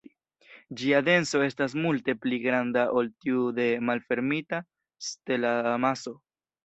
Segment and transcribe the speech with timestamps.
[0.79, 4.63] Ĝia denso estas multe pli granda ol tiu de malfermita
[5.11, 6.17] stelamaso.